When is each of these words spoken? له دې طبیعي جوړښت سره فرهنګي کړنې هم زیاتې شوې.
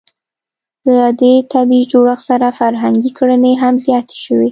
له 0.95 1.05
دې 1.19 1.33
طبیعي 1.53 1.89
جوړښت 1.91 2.23
سره 2.29 2.47
فرهنګي 2.59 3.11
کړنې 3.17 3.53
هم 3.61 3.75
زیاتې 3.85 4.17
شوې. 4.25 4.49